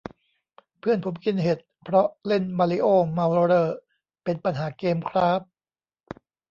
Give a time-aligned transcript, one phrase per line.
[0.79, 3.69] เพื่อนผมกินเห็ด เพราะเล่นมาริโอ้ เมาเร่อ
[4.23, 5.47] เป็นปัญหาเกมคร้าบ~